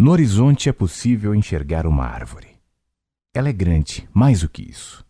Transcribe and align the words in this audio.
No 0.00 0.12
horizonte 0.12 0.68
é 0.68 0.72
possível 0.72 1.34
enxergar 1.34 1.84
uma 1.84 2.04
árvore. 2.04 2.56
Ela 3.34 3.48
é 3.48 3.52
grande, 3.52 4.08
mais 4.14 4.42
do 4.42 4.48
que 4.48 4.62
isso. 4.62 5.04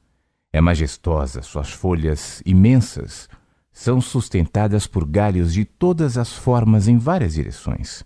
É 0.50 0.62
majestosa, 0.62 1.42
suas 1.42 1.70
folhas 1.70 2.42
imensas 2.46 3.28
são 3.70 4.00
sustentadas 4.00 4.86
por 4.86 5.06
galhos 5.06 5.52
de 5.52 5.66
todas 5.66 6.16
as 6.16 6.32
formas 6.32 6.88
em 6.88 6.96
várias 6.96 7.34
direções. 7.34 8.02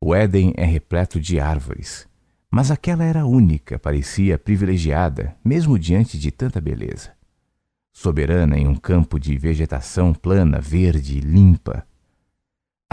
O 0.00 0.14
Éden 0.14 0.54
é 0.56 0.64
repleto 0.64 1.20
de 1.20 1.38
árvores, 1.38 2.08
mas 2.50 2.70
aquela 2.70 3.04
era 3.04 3.26
única, 3.26 3.78
parecia 3.78 4.38
privilegiada, 4.38 5.36
mesmo 5.44 5.78
diante 5.78 6.18
de 6.18 6.30
tanta 6.30 6.58
beleza. 6.58 7.12
Soberana 7.92 8.56
em 8.56 8.66
um 8.66 8.76
campo 8.76 9.20
de 9.20 9.36
vegetação 9.36 10.14
plana, 10.14 10.58
verde, 10.58 11.20
limpa, 11.20 11.86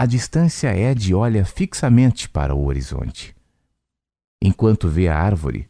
a 0.00 0.06
distância 0.06 0.74
Ed 0.74 1.14
olha 1.14 1.44
fixamente 1.44 2.26
para 2.26 2.54
o 2.54 2.64
horizonte. 2.64 3.36
Enquanto 4.40 4.88
vê 4.88 5.08
a 5.08 5.18
árvore, 5.18 5.68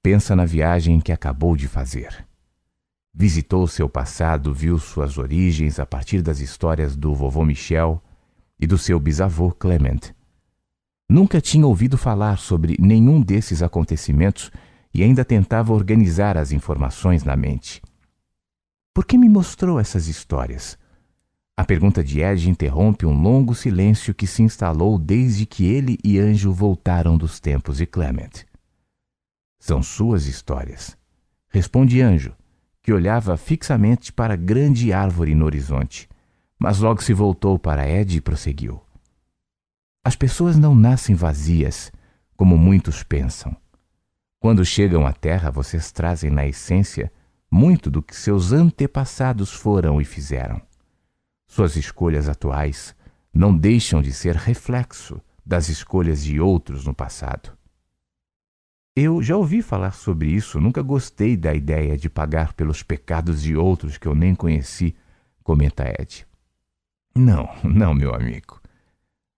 pensa 0.00 0.36
na 0.36 0.44
viagem 0.44 1.00
que 1.00 1.10
acabou 1.10 1.56
de 1.56 1.66
fazer. 1.66 2.24
Visitou 3.12 3.66
seu 3.66 3.88
passado, 3.88 4.54
viu 4.54 4.78
suas 4.78 5.18
origens 5.18 5.80
a 5.80 5.84
partir 5.84 6.22
das 6.22 6.38
histórias 6.38 6.94
do 6.94 7.12
vovô 7.12 7.44
Michel 7.44 8.00
e 8.56 8.68
do 8.68 8.78
seu 8.78 9.00
bisavô 9.00 9.50
Clement. 9.50 10.14
Nunca 11.10 11.40
tinha 11.40 11.66
ouvido 11.66 11.98
falar 11.98 12.38
sobre 12.38 12.76
nenhum 12.78 13.20
desses 13.20 13.64
acontecimentos 13.64 14.52
e 14.94 15.02
ainda 15.02 15.24
tentava 15.24 15.72
organizar 15.72 16.38
as 16.38 16.52
informações 16.52 17.24
na 17.24 17.34
mente. 17.34 17.82
Por 18.94 19.04
que 19.04 19.18
me 19.18 19.28
mostrou 19.28 19.80
essas 19.80 20.06
histórias? 20.06 20.78
A 21.54 21.64
pergunta 21.64 22.02
de 22.02 22.20
Ed 22.20 22.48
interrompe 22.48 23.04
um 23.04 23.20
longo 23.20 23.54
silêncio 23.54 24.14
que 24.14 24.26
se 24.26 24.42
instalou 24.42 24.98
desde 24.98 25.44
que 25.44 25.66
ele 25.66 25.98
e 26.02 26.18
Anjo 26.18 26.50
voltaram 26.52 27.18
dos 27.18 27.38
tempos 27.38 27.76
de 27.76 27.86
Clement. 27.86 28.46
São 29.60 29.82
suas 29.82 30.26
histórias. 30.26 30.96
Responde 31.50 32.00
Anjo, 32.00 32.34
que 32.82 32.92
olhava 32.92 33.36
fixamente 33.36 34.12
para 34.12 34.32
a 34.32 34.36
grande 34.36 34.92
árvore 34.94 35.34
no 35.34 35.44
horizonte, 35.44 36.08
mas 36.58 36.78
logo 36.78 37.02
se 37.02 37.12
voltou 37.12 37.58
para 37.58 37.88
Ed 37.88 38.16
e 38.16 38.20
prosseguiu. 38.20 38.82
As 40.02 40.16
pessoas 40.16 40.56
não 40.56 40.74
nascem 40.74 41.14
vazias, 41.14 41.92
como 42.34 42.56
muitos 42.56 43.02
pensam. 43.02 43.54
Quando 44.40 44.64
chegam 44.64 45.06
à 45.06 45.12
Terra, 45.12 45.50
vocês 45.50 45.92
trazem 45.92 46.30
na 46.30 46.46
essência 46.46 47.12
muito 47.50 47.90
do 47.90 48.02
que 48.02 48.16
seus 48.16 48.52
antepassados 48.52 49.52
foram 49.52 50.00
e 50.00 50.04
fizeram. 50.04 50.60
Suas 51.54 51.76
escolhas 51.76 52.30
atuais 52.30 52.96
não 53.30 53.54
deixam 53.54 54.00
de 54.00 54.10
ser 54.10 54.36
reflexo 54.36 55.20
das 55.44 55.68
escolhas 55.68 56.24
de 56.24 56.40
outros 56.40 56.86
no 56.86 56.94
passado. 56.94 57.52
Eu 58.96 59.22
já 59.22 59.36
ouvi 59.36 59.60
falar 59.60 59.90
sobre 59.90 60.30
isso, 60.30 60.58
nunca 60.58 60.80
gostei 60.80 61.36
da 61.36 61.52
ideia 61.52 61.94
de 61.94 62.08
pagar 62.08 62.54
pelos 62.54 62.82
pecados 62.82 63.42
de 63.42 63.54
outros 63.54 63.98
que 63.98 64.08
eu 64.08 64.14
nem 64.14 64.34
conheci, 64.34 64.96
comenta 65.42 65.84
Ed. 66.00 66.26
Não, 67.14 67.46
não, 67.62 67.92
meu 67.92 68.14
amigo. 68.14 68.58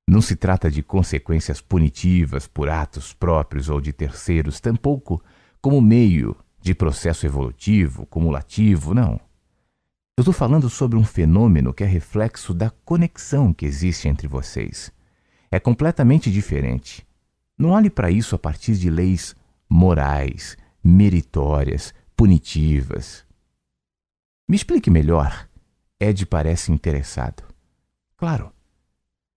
Não 0.08 0.22
se 0.22 0.36
trata 0.36 0.70
de 0.70 0.84
consequências 0.84 1.60
punitivas 1.60 2.46
por 2.46 2.68
atos 2.68 3.12
próprios 3.12 3.68
ou 3.68 3.80
de 3.80 3.92
terceiros, 3.92 4.60
tampouco 4.60 5.20
como 5.60 5.82
meio 5.82 6.36
de 6.60 6.76
processo 6.76 7.26
evolutivo, 7.26 8.06
cumulativo, 8.06 8.94
não. 8.94 9.20
Eu 10.16 10.22
estou 10.22 10.32
falando 10.32 10.70
sobre 10.70 10.96
um 10.96 11.04
fenômeno 11.04 11.74
que 11.74 11.82
é 11.82 11.86
reflexo 11.86 12.54
da 12.54 12.70
conexão 12.70 13.52
que 13.52 13.66
existe 13.66 14.06
entre 14.06 14.28
vocês. 14.28 14.92
É 15.50 15.58
completamente 15.58 16.30
diferente. 16.30 17.04
Não 17.58 17.70
olhe 17.70 17.90
para 17.90 18.12
isso 18.12 18.36
a 18.36 18.38
partir 18.38 18.76
de 18.76 18.88
leis 18.88 19.34
morais, 19.68 20.56
meritórias, 20.84 21.92
punitivas. 22.16 23.26
Me 24.48 24.54
explique 24.54 24.88
melhor. 24.88 25.48
Ed 25.98 26.24
parece 26.26 26.70
interessado. 26.70 27.42
Claro. 28.16 28.52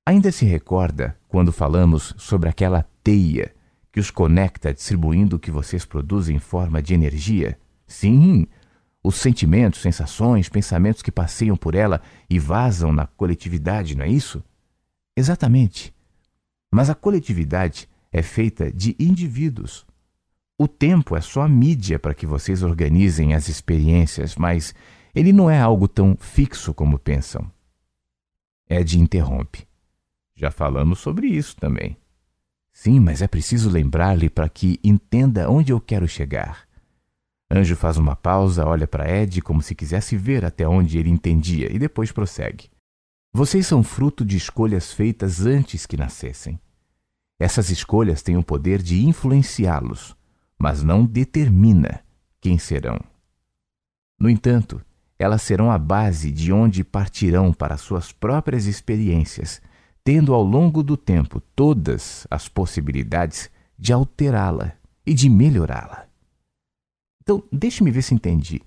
Ainda 0.05 0.31
se 0.31 0.45
recorda 0.45 1.17
quando 1.27 1.51
falamos 1.51 2.13
sobre 2.19 2.49
aquela 2.49 2.87
teia 3.03 3.51
que 3.91 3.99
os 3.99 4.11
conecta 4.11 4.71
distribuindo 4.71 5.37
o 5.37 5.39
que 5.39 5.49
vocês 5.49 5.85
produzem 5.85 6.35
em 6.35 6.39
forma 6.39 6.83
de 6.83 6.93
energia? 6.93 7.57
Sim, 7.87 8.45
os 9.07 9.15
sentimentos, 9.15 9.81
sensações, 9.81 10.49
pensamentos 10.49 11.01
que 11.01 11.11
passeiam 11.11 11.55
por 11.55 11.75
ela 11.75 12.01
e 12.29 12.37
vazam 12.37 12.91
na 12.91 13.07
coletividade, 13.07 13.95
não 13.95 14.03
é 14.03 14.09
isso? 14.09 14.43
Exatamente. 15.15 15.95
Mas 16.69 16.89
a 16.89 16.95
coletividade 16.95 17.87
é 18.11 18.21
feita 18.21 18.69
de 18.69 18.97
indivíduos. 18.99 19.85
O 20.57 20.67
tempo 20.67 21.15
é 21.15 21.21
só 21.21 21.43
a 21.43 21.47
mídia 21.47 21.97
para 21.97 22.13
que 22.13 22.25
vocês 22.25 22.63
organizem 22.63 23.33
as 23.33 23.47
experiências, 23.47 24.35
mas 24.35 24.75
ele 25.15 25.31
não 25.31 25.49
é 25.49 25.57
algo 25.57 25.87
tão 25.87 26.17
fixo 26.19 26.73
como 26.73 26.99
pensam. 26.99 27.49
Ed 28.69 28.99
interrompe. 28.99 29.65
Já 30.35 30.51
falamos 30.51 30.99
sobre 30.99 31.27
isso 31.27 31.55
também. 31.55 31.95
Sim, 32.73 32.99
mas 32.99 33.21
é 33.21 33.27
preciso 33.27 33.69
lembrar-lhe 33.69 34.29
para 34.29 34.49
que 34.49 34.79
entenda 34.83 35.49
onde 35.49 35.71
eu 35.71 35.79
quero 35.79 36.09
chegar. 36.09 36.66
Anjo 37.49 37.75
faz 37.75 37.97
uma 37.97 38.15
pausa, 38.15 38.65
olha 38.65 38.87
para 38.87 39.09
Ed 39.09 39.41
como 39.41 39.61
se 39.61 39.73
quisesse 39.73 40.17
ver 40.17 40.43
até 40.43 40.67
onde 40.67 40.97
ele 40.97 41.09
entendia 41.09 41.71
e 41.71 41.79
depois 41.79 42.11
prossegue. 42.11 42.69
Vocês 43.33 43.65
são 43.65 43.83
fruto 43.83 44.25
de 44.25 44.35
escolhas 44.35 44.91
feitas 44.91 45.45
antes 45.45 45.85
que 45.85 45.95
nascessem. 45.95 46.59
Essas 47.39 47.69
escolhas 47.69 48.21
têm 48.21 48.35
o 48.35 48.43
poder 48.43 48.81
de 48.81 49.05
influenciá-los, 49.05 50.15
mas 50.57 50.81
não 50.81 51.05
determina 51.05 52.03
quem 52.41 52.57
serão. 52.57 52.99
No 54.19 54.29
entanto, 54.29 54.81
elas 55.19 55.41
serão 55.41 55.71
a 55.71 55.77
base 55.77 56.31
de 56.31 56.51
onde 56.51 56.83
partirão 56.83 57.53
para 57.53 57.77
suas 57.77 58.11
próprias 58.11 58.65
experiências, 58.65 59.61
tendo 60.03 60.33
ao 60.33 60.43
longo 60.43 60.81
do 60.81 60.97
tempo 60.97 61.39
todas 61.55 62.25
as 62.29 62.47
possibilidades 62.47 63.49
de 63.77 63.93
alterá-la 63.93 64.73
e 65.05 65.13
de 65.13 65.29
melhorá-la. 65.29 66.06
Então, 67.27 67.43
deixe-me 67.51 67.91
ver 67.91 68.03
se 68.03 68.13
entendi. 68.13 68.61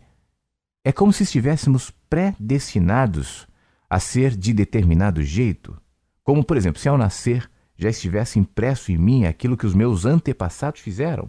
É 0.84 0.92
como 0.92 1.14
se 1.14 1.22
estivéssemos 1.22 1.90
predestinados 2.10 3.48
a 3.88 3.98
ser 3.98 4.36
de 4.36 4.52
determinado 4.52 5.22
jeito. 5.22 5.80
Como, 6.22 6.44
por 6.44 6.58
exemplo, 6.58 6.78
se 6.78 6.86
ao 6.86 6.98
nascer 6.98 7.50
já 7.74 7.88
estivesse 7.88 8.38
impresso 8.38 8.92
em 8.92 8.98
mim 8.98 9.24
aquilo 9.24 9.56
que 9.56 9.64
os 9.64 9.74
meus 9.74 10.04
antepassados 10.04 10.82
fizeram. 10.82 11.26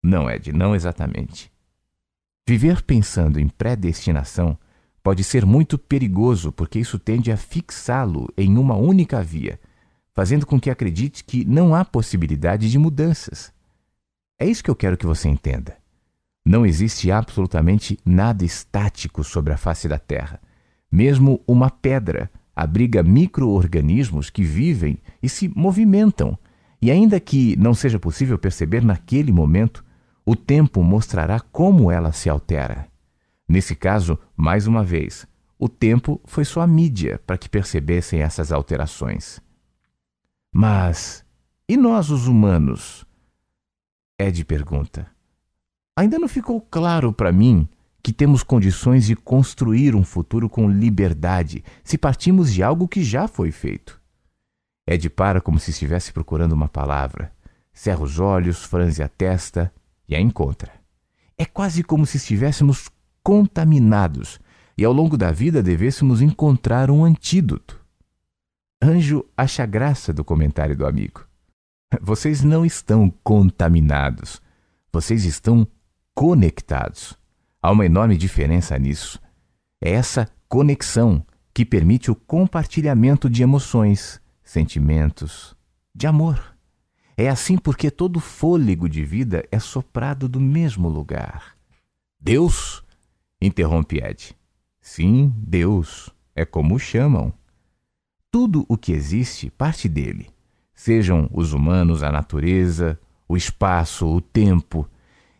Não, 0.00 0.30
Ed, 0.30 0.52
não 0.52 0.76
exatamente. 0.76 1.50
Viver 2.48 2.82
pensando 2.82 3.40
em 3.40 3.48
predestinação 3.48 4.56
pode 5.02 5.24
ser 5.24 5.44
muito 5.44 5.76
perigoso 5.76 6.52
porque 6.52 6.78
isso 6.78 7.00
tende 7.00 7.32
a 7.32 7.36
fixá-lo 7.36 8.32
em 8.36 8.58
uma 8.58 8.76
única 8.76 9.24
via, 9.24 9.58
fazendo 10.14 10.46
com 10.46 10.60
que 10.60 10.70
acredite 10.70 11.24
que 11.24 11.44
não 11.44 11.74
há 11.74 11.84
possibilidade 11.84 12.70
de 12.70 12.78
mudanças. 12.78 13.52
É 14.38 14.46
isso 14.46 14.62
que 14.62 14.70
eu 14.70 14.76
quero 14.76 14.96
que 14.96 15.04
você 15.04 15.28
entenda. 15.28 15.84
Não 16.46 16.64
existe 16.64 17.10
absolutamente 17.10 17.98
nada 18.04 18.44
estático 18.44 19.24
sobre 19.24 19.52
a 19.52 19.56
face 19.56 19.88
da 19.88 19.98
Terra. 19.98 20.40
Mesmo 20.92 21.42
uma 21.44 21.68
pedra 21.68 22.30
abriga 22.54 23.02
micro-organismos 23.02 24.30
que 24.30 24.44
vivem 24.44 24.98
e 25.20 25.28
se 25.28 25.48
movimentam. 25.48 26.38
E 26.80 26.88
ainda 26.88 27.18
que 27.18 27.56
não 27.56 27.74
seja 27.74 27.98
possível 27.98 28.38
perceber 28.38 28.84
naquele 28.84 29.32
momento, 29.32 29.84
o 30.24 30.36
tempo 30.36 30.84
mostrará 30.84 31.40
como 31.40 31.90
ela 31.90 32.12
se 32.12 32.30
altera. 32.30 32.86
Nesse 33.48 33.74
caso, 33.74 34.16
mais 34.36 34.68
uma 34.68 34.84
vez, 34.84 35.26
o 35.58 35.68
tempo 35.68 36.20
foi 36.24 36.44
só 36.44 36.60
a 36.60 36.66
mídia 36.66 37.20
para 37.26 37.36
que 37.36 37.48
percebessem 37.48 38.20
essas 38.20 38.52
alterações. 38.52 39.40
Mas 40.52 41.24
e 41.68 41.76
nós, 41.76 42.08
os 42.08 42.28
humanos? 42.28 43.04
Ed 44.16 44.44
pergunta. 44.44 45.15
Ainda 45.96 46.18
não 46.18 46.28
ficou 46.28 46.60
claro 46.60 47.12
para 47.12 47.32
mim 47.32 47.66
que 48.02 48.12
temos 48.12 48.42
condições 48.42 49.06
de 49.06 49.16
construir 49.16 49.96
um 49.96 50.04
futuro 50.04 50.48
com 50.48 50.70
liberdade 50.70 51.64
se 51.82 51.96
partimos 51.96 52.52
de 52.52 52.62
algo 52.62 52.86
que 52.86 53.02
já 53.02 53.26
foi 53.26 53.50
feito. 53.50 54.00
Ed 54.86 55.08
para 55.10 55.40
como 55.40 55.58
se 55.58 55.70
estivesse 55.70 56.12
procurando 56.12 56.52
uma 56.52 56.68
palavra. 56.68 57.32
Cerra 57.72 58.02
os 58.02 58.20
olhos, 58.20 58.62
franze 58.62 59.02
a 59.02 59.08
testa 59.08 59.72
e 60.08 60.14
a 60.14 60.20
encontra. 60.20 60.70
É 61.36 61.44
quase 61.44 61.82
como 61.82 62.06
se 62.06 62.18
estivéssemos 62.18 62.88
contaminados 63.22 64.38
e 64.78 64.84
ao 64.84 64.92
longo 64.92 65.16
da 65.16 65.32
vida 65.32 65.62
devêssemos 65.62 66.20
encontrar 66.20 66.90
um 66.90 67.04
antídoto. 67.04 67.80
Anjo 68.80 69.24
acha 69.36 69.64
graça 69.64 70.12
do 70.12 70.22
comentário 70.22 70.76
do 70.76 70.86
amigo. 70.86 71.26
Vocês 72.00 72.42
não 72.42 72.64
estão 72.64 73.12
contaminados. 73.24 74.40
Vocês 74.92 75.24
estão 75.24 75.66
conectados. 76.16 77.14
Há 77.60 77.70
uma 77.70 77.84
enorme 77.84 78.16
diferença 78.16 78.78
nisso. 78.78 79.20
É 79.78 79.90
essa 79.90 80.26
conexão 80.48 81.22
que 81.52 81.62
permite 81.62 82.10
o 82.10 82.14
compartilhamento 82.14 83.28
de 83.28 83.42
emoções, 83.42 84.18
sentimentos, 84.42 85.54
de 85.94 86.06
amor. 86.06 86.56
É 87.18 87.28
assim 87.28 87.58
porque 87.58 87.90
todo 87.90 88.18
fôlego 88.18 88.88
de 88.88 89.04
vida 89.04 89.44
é 89.52 89.58
soprado 89.58 90.26
do 90.26 90.40
mesmo 90.40 90.88
lugar. 90.88 91.54
Deus? 92.18 92.82
interrompe 93.38 93.98
Ed. 94.02 94.34
Sim, 94.80 95.34
Deus. 95.36 96.08
É 96.34 96.46
como 96.46 96.76
o 96.76 96.78
chamam. 96.78 97.30
Tudo 98.30 98.64
o 98.70 98.78
que 98.78 98.92
existe 98.92 99.50
parte 99.50 99.86
dele. 99.86 100.30
Sejam 100.74 101.28
os 101.30 101.52
humanos, 101.52 102.02
a 102.02 102.10
natureza, 102.10 102.98
o 103.28 103.36
espaço, 103.36 104.06
o 104.06 104.20
tempo. 104.20 104.88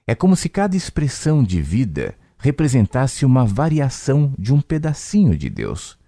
É 0.07 0.15
como 0.15 0.37
se 0.37 0.49
cada 0.49 0.77
expressão 0.77 1.43
de 1.43 1.61
vida 1.61 2.15
representasse 2.39 3.27
uma 3.27 3.45
variação 3.45 4.33
de 4.39 4.55
um 4.55 4.61
pedacinho 4.61 5.37
de 5.37 5.51
Deus. 5.51 5.99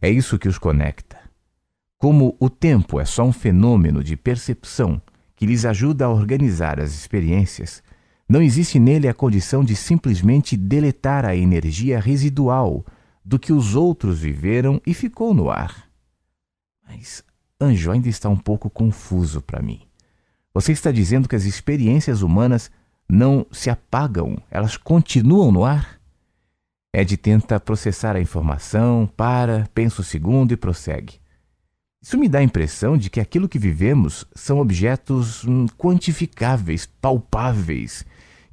É 0.00 0.08
isso 0.08 0.38
que 0.38 0.48
os 0.48 0.58
conecta. 0.58 1.18
Como 1.98 2.36
o 2.38 2.48
tempo 2.48 3.00
é 3.00 3.04
só 3.04 3.24
um 3.24 3.32
fenômeno 3.32 4.04
de 4.04 4.16
percepção 4.16 5.02
que 5.34 5.44
lhes 5.44 5.64
ajuda 5.64 6.04
a 6.04 6.08
organizar 6.08 6.78
as 6.78 6.94
experiências, 6.94 7.82
não 8.28 8.40
existe 8.40 8.78
nele 8.78 9.08
a 9.08 9.14
condição 9.14 9.64
de 9.64 9.74
simplesmente 9.74 10.56
deletar 10.56 11.24
a 11.24 11.34
energia 11.34 11.98
residual 11.98 12.84
do 13.24 13.38
que 13.38 13.52
os 13.52 13.74
outros 13.74 14.20
viveram 14.20 14.80
e 14.86 14.94
ficou 14.94 15.34
no 15.34 15.50
ar. 15.50 15.88
Mas 16.86 17.24
Anjo 17.60 17.90
ainda 17.90 18.08
está 18.08 18.28
um 18.28 18.36
pouco 18.36 18.70
confuso 18.70 19.42
para 19.42 19.60
mim. 19.60 19.80
Você 20.54 20.72
está 20.72 20.92
dizendo 20.92 21.28
que 21.28 21.36
as 21.36 21.44
experiências 21.44 22.22
humanas 22.22 22.70
não 23.08 23.46
se 23.50 23.70
apagam, 23.70 24.36
elas 24.50 24.76
continuam 24.76 25.50
no 25.50 25.64
ar? 25.64 25.98
Ed 26.94 27.16
tenta 27.16 27.60
processar 27.60 28.16
a 28.16 28.20
informação, 28.20 29.08
para, 29.16 29.68
pensa 29.74 30.00
um 30.00 30.04
segundo 30.04 30.52
e 30.52 30.56
prossegue. 30.56 31.20
Isso 32.02 32.18
me 32.18 32.28
dá 32.28 32.38
a 32.38 32.42
impressão 32.42 32.96
de 32.96 33.10
que 33.10 33.20
aquilo 33.20 33.48
que 33.48 33.58
vivemos 33.58 34.24
são 34.34 34.58
objetos 34.58 35.44
hum, 35.44 35.66
quantificáveis, 35.76 36.86
palpáveis, 37.00 38.04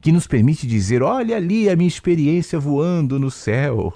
que 0.01 0.11
nos 0.11 0.27
permite 0.27 0.67
dizer: 0.67 1.03
olha 1.03 1.35
ali 1.35 1.69
a 1.69 1.75
minha 1.75 1.87
experiência 1.87 2.59
voando 2.59 3.19
no 3.19 3.29
céu. 3.29 3.93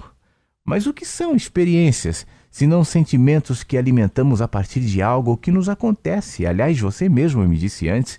Mas 0.64 0.86
o 0.86 0.94
que 0.94 1.04
são 1.04 1.34
experiências? 1.34 2.26
senão 2.50 2.82
sentimentos 2.82 3.62
que 3.62 3.78
alimentamos 3.78 4.42
a 4.42 4.48
partir 4.48 4.80
de 4.80 5.00
algo 5.00 5.36
que 5.36 5.52
nos 5.52 5.68
acontece. 5.68 6.44
Aliás, 6.44 6.78
você 6.80 7.08
mesmo 7.08 7.46
me 7.46 7.56
disse 7.56 7.88
antes 7.88 8.18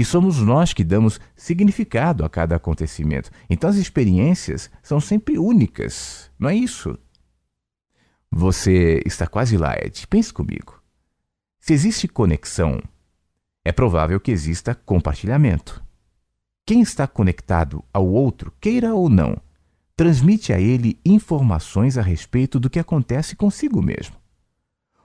que 0.00 0.04
somos 0.06 0.38
nós 0.38 0.72
que 0.72 0.82
damos 0.82 1.20
significado 1.36 2.24
a 2.24 2.30
cada 2.30 2.56
acontecimento. 2.56 3.30
Então 3.50 3.68
as 3.68 3.76
experiências 3.76 4.70
são 4.82 4.98
sempre 4.98 5.38
únicas, 5.38 6.30
não 6.38 6.48
é 6.48 6.54
isso? 6.54 6.98
Você 8.30 9.02
está 9.04 9.26
quase 9.26 9.58
lá, 9.58 9.76
Ed. 9.76 10.06
Pense 10.06 10.32
comigo. 10.32 10.82
Se 11.60 11.74
existe 11.74 12.08
conexão, 12.08 12.82
é 13.62 13.72
provável 13.72 14.18
que 14.18 14.30
exista 14.30 14.74
compartilhamento. 14.74 15.84
Quem 16.64 16.80
está 16.80 17.06
conectado 17.06 17.84
ao 17.92 18.08
outro, 18.08 18.54
queira 18.58 18.94
ou 18.94 19.10
não, 19.10 19.36
transmite 19.94 20.50
a 20.50 20.58
ele 20.58 20.98
informações 21.04 21.98
a 21.98 22.02
respeito 22.02 22.58
do 22.58 22.70
que 22.70 22.78
acontece 22.78 23.36
consigo 23.36 23.82
mesmo. 23.82 24.16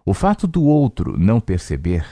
O 0.05 0.13
fato 0.13 0.47
do 0.47 0.63
outro 0.63 1.19
não 1.19 1.41
perceber 1.41 2.07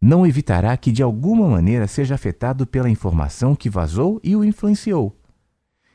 não 0.00 0.26
evitará 0.26 0.76
que 0.76 0.90
de 0.90 1.02
alguma 1.02 1.46
maneira 1.46 1.86
seja 1.86 2.14
afetado 2.14 2.66
pela 2.66 2.88
informação 2.88 3.54
que 3.54 3.68
vazou 3.68 4.18
e 4.24 4.34
o 4.34 4.42
influenciou. 4.42 5.14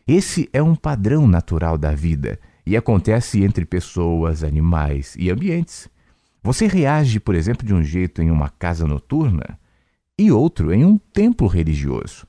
Esse 0.07 0.47
é 0.53 0.61
um 0.61 0.75
padrão 0.75 1.25
natural 1.25 1.77
da 1.77 1.91
vida 1.95 2.39
e 2.65 2.77
acontece 2.77 3.43
entre 3.43 3.65
pessoas, 3.65 4.43
animais 4.43 5.15
e 5.17 5.31
ambientes. 5.31 5.89
Você 6.43 6.67
reage, 6.67 7.19
por 7.19 7.33
exemplo, 7.33 7.65
de 7.65 7.73
um 7.73 7.83
jeito 7.83 8.21
em 8.21 8.29
uma 8.29 8.49
casa 8.49 8.85
noturna 8.85 9.59
e 10.17 10.31
outro 10.31 10.71
em 10.71 10.85
um 10.85 10.97
templo 10.97 11.47
religioso. 11.47 12.27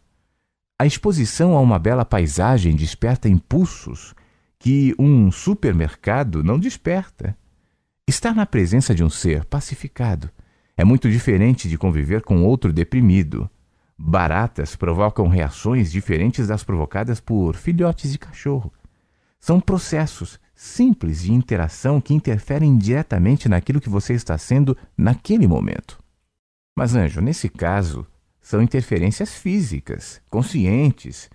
A 0.78 0.86
exposição 0.86 1.54
a 1.54 1.60
uma 1.60 1.78
bela 1.78 2.04
paisagem 2.04 2.74
desperta 2.74 3.28
impulsos 3.28 4.14
que 4.58 4.94
um 4.98 5.30
supermercado 5.30 6.42
não 6.42 6.58
desperta. 6.58 7.36
Estar 8.08 8.34
na 8.34 8.46
presença 8.46 8.94
de 8.94 9.04
um 9.04 9.10
ser 9.10 9.44
pacificado 9.44 10.30
é 10.76 10.84
muito 10.84 11.10
diferente 11.10 11.68
de 11.68 11.78
conviver 11.78 12.22
com 12.22 12.44
outro 12.44 12.72
deprimido. 12.72 13.48
Baratas 13.96 14.76
provocam 14.76 15.26
reações 15.26 15.90
diferentes 15.90 16.46
das 16.46 16.62
provocadas 16.62 17.18
por 17.18 17.56
filhotes 17.56 18.12
de 18.12 18.18
cachorro. 18.18 18.70
São 19.40 19.58
processos 19.58 20.38
simples 20.54 21.22
de 21.22 21.32
interação 21.32 22.00
que 22.00 22.12
interferem 22.12 22.76
diretamente 22.76 23.48
naquilo 23.48 23.80
que 23.80 23.88
você 23.88 24.12
está 24.12 24.36
sendo 24.36 24.76
naquele 24.96 25.46
momento. 25.46 25.98
Mas, 26.76 26.94
Anjo, 26.94 27.22
nesse 27.22 27.48
caso, 27.48 28.06
são 28.40 28.60
interferências 28.60 29.34
físicas, 29.34 30.20
conscientes. 30.28 31.30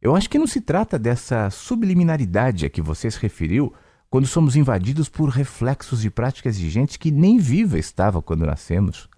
Eu 0.00 0.16
acho 0.16 0.28
que 0.30 0.38
não 0.38 0.46
se 0.46 0.60
trata 0.60 0.98
dessa 0.98 1.50
subliminaridade 1.50 2.64
a 2.64 2.70
que 2.70 2.80
você 2.80 3.10
se 3.10 3.20
referiu 3.20 3.74
quando 4.08 4.26
somos 4.26 4.56
invadidos 4.56 5.08
por 5.08 5.28
reflexos 5.28 6.00
de 6.00 6.10
práticas 6.10 6.56
de 6.56 6.70
gente 6.70 6.98
que 6.98 7.10
nem 7.10 7.38
viva 7.38 7.78
estava 7.78 8.22
quando 8.22 8.46
nascemos. 8.46 9.08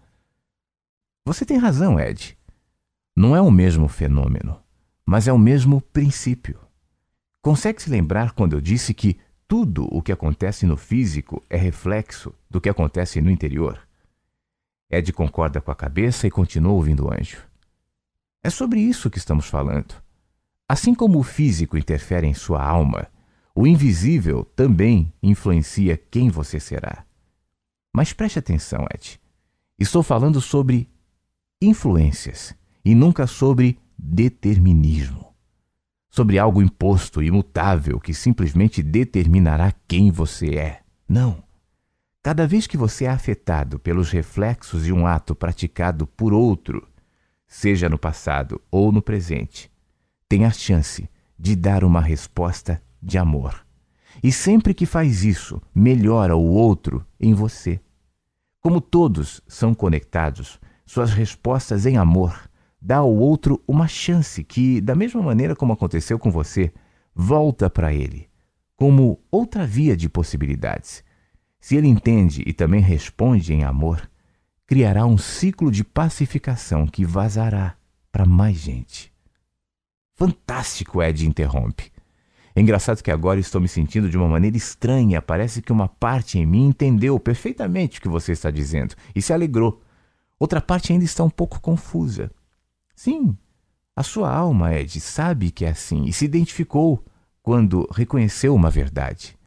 Você 1.24 1.44
tem 1.44 1.58
razão, 1.58 2.00
Ed. 2.00 2.36
Não 3.14 3.36
é 3.36 3.40
o 3.40 3.50
mesmo 3.50 3.88
fenômeno, 3.88 4.60
mas 5.04 5.28
é 5.28 5.32
o 5.32 5.38
mesmo 5.38 5.80
princípio. 5.80 6.58
Consegue 7.42 7.82
se 7.82 7.90
lembrar 7.90 8.32
quando 8.32 8.54
eu 8.54 8.60
disse 8.60 8.94
que 8.94 9.18
tudo 9.46 9.88
o 9.90 10.02
que 10.02 10.12
acontece 10.12 10.66
no 10.66 10.76
físico 10.76 11.42
é 11.48 11.56
reflexo 11.56 12.34
do 12.50 12.60
que 12.60 12.68
acontece 12.68 13.20
no 13.20 13.30
interior? 13.30 13.80
Ed 14.90 15.12
concorda 15.12 15.60
com 15.60 15.70
a 15.70 15.76
cabeça 15.76 16.26
e 16.26 16.30
continua 16.30 16.72
ouvindo 16.72 17.06
o 17.06 17.12
anjo. 17.12 17.46
É 18.42 18.50
sobre 18.50 18.80
isso 18.80 19.10
que 19.10 19.18
estamos 19.18 19.46
falando. 19.46 19.94
Assim 20.68 20.94
como 20.94 21.18
o 21.18 21.22
físico 21.22 21.76
interfere 21.76 22.26
em 22.26 22.34
sua 22.34 22.62
alma, 22.62 23.08
o 23.60 23.66
invisível 23.66 24.44
também 24.54 25.12
influencia 25.20 25.96
quem 25.96 26.30
você 26.30 26.60
será. 26.60 27.04
Mas 27.92 28.12
preste 28.12 28.38
atenção, 28.38 28.86
Ed. 28.94 29.20
Estou 29.76 30.00
falando 30.00 30.40
sobre 30.40 30.88
influências 31.60 32.54
e 32.84 32.94
nunca 32.94 33.26
sobre 33.26 33.76
determinismo. 33.98 35.34
Sobre 36.08 36.38
algo 36.38 36.62
imposto, 36.62 37.20
imutável, 37.20 37.98
que 37.98 38.14
simplesmente 38.14 38.80
determinará 38.80 39.74
quem 39.88 40.12
você 40.12 40.54
é. 40.54 40.82
Não. 41.08 41.42
Cada 42.22 42.46
vez 42.46 42.64
que 42.68 42.76
você 42.76 43.06
é 43.06 43.10
afetado 43.10 43.80
pelos 43.80 44.12
reflexos 44.12 44.84
de 44.84 44.92
um 44.92 45.04
ato 45.04 45.34
praticado 45.34 46.06
por 46.06 46.32
outro, 46.32 46.86
seja 47.44 47.88
no 47.88 47.98
passado 47.98 48.62
ou 48.70 48.92
no 48.92 49.02
presente, 49.02 49.68
tem 50.28 50.44
a 50.44 50.50
chance 50.52 51.10
de 51.36 51.56
dar 51.56 51.82
uma 51.82 52.00
resposta 52.00 52.80
de 53.02 53.18
amor. 53.18 53.64
E 54.22 54.32
sempre 54.32 54.74
que 54.74 54.86
faz 54.86 55.24
isso, 55.24 55.60
melhora 55.74 56.36
o 56.36 56.44
outro 56.44 57.04
em 57.20 57.34
você. 57.34 57.80
Como 58.60 58.80
todos 58.80 59.40
são 59.46 59.74
conectados, 59.74 60.58
suas 60.84 61.12
respostas 61.12 61.86
em 61.86 61.96
amor 61.96 62.48
dá 62.80 62.98
ao 62.98 63.14
outro 63.14 63.62
uma 63.66 63.88
chance 63.88 64.42
que, 64.44 64.80
da 64.80 64.94
mesma 64.94 65.20
maneira 65.20 65.54
como 65.54 65.72
aconteceu 65.72 66.18
com 66.18 66.30
você, 66.30 66.72
volta 67.14 67.68
para 67.68 67.92
ele, 67.92 68.28
como 68.76 69.20
outra 69.30 69.66
via 69.66 69.96
de 69.96 70.08
possibilidades 70.08 71.04
se 71.60 71.76
ele 71.76 71.88
entende 71.88 72.42
e 72.46 72.52
também 72.52 72.80
responde 72.80 73.52
em 73.52 73.64
amor, 73.64 74.08
criará 74.66 75.04
um 75.04 75.18
ciclo 75.18 75.70
de 75.70 75.82
pacificação 75.82 76.86
que 76.86 77.04
vazará 77.04 77.76
para 78.12 78.24
mais 78.24 78.56
gente. 78.56 79.12
Fantástico, 80.14 81.02
Ed 81.02 81.26
interrompe. 81.26 81.92
É 82.58 82.60
engraçado 82.60 83.04
que 83.04 83.10
agora 83.12 83.38
estou 83.38 83.60
me 83.60 83.68
sentindo 83.68 84.10
de 84.10 84.16
uma 84.18 84.26
maneira 84.26 84.56
estranha. 84.56 85.22
Parece 85.22 85.62
que 85.62 85.70
uma 85.70 85.86
parte 85.86 86.40
em 86.40 86.44
mim 86.44 86.66
entendeu 86.66 87.16
perfeitamente 87.20 88.00
o 88.00 88.02
que 88.02 88.08
você 88.08 88.32
está 88.32 88.50
dizendo 88.50 88.96
e 89.14 89.22
se 89.22 89.32
alegrou. 89.32 89.80
Outra 90.40 90.60
parte 90.60 90.92
ainda 90.92 91.04
está 91.04 91.22
um 91.22 91.30
pouco 91.30 91.60
confusa. 91.60 92.32
Sim, 92.96 93.38
a 93.94 94.02
sua 94.02 94.34
alma, 94.34 94.74
Ed, 94.74 94.98
sabe 94.98 95.52
que 95.52 95.64
é 95.64 95.68
assim 95.68 96.06
e 96.06 96.12
se 96.12 96.24
identificou 96.24 97.04
quando 97.44 97.88
reconheceu 97.92 98.56
uma 98.56 98.70
verdade. 98.70 99.38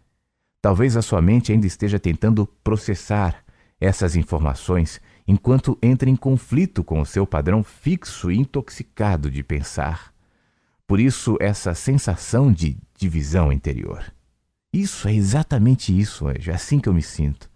Talvez 0.62 0.96
a 0.96 1.02
sua 1.02 1.22
mente 1.22 1.52
ainda 1.52 1.68
esteja 1.68 2.00
tentando 2.00 2.48
processar 2.64 3.44
essas 3.78 4.16
informações 4.16 5.02
enquanto 5.28 5.78
entra 5.82 6.10
em 6.10 6.16
conflito 6.16 6.82
com 6.82 7.02
o 7.02 7.06
seu 7.06 7.28
padrão 7.28 7.62
fixo 7.62 8.32
e 8.32 8.38
intoxicado 8.38 9.30
de 9.30 9.44
pensar. 9.44 10.14
Por 10.88 10.98
isso, 10.98 11.38
essa 11.42 11.74
sensação 11.74 12.54
de 12.54 12.78
divisão 13.02 13.52
interior. 13.52 14.14
Isso 14.72 15.08
é 15.08 15.14
exatamente 15.14 15.98
isso, 15.98 16.28
Anjo, 16.28 16.52
é 16.52 16.54
assim 16.54 16.80
que 16.80 16.88
eu 16.88 16.94
me 16.94 17.02
sinto. 17.02 17.50